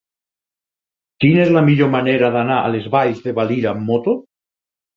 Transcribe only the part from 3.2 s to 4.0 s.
de Valira amb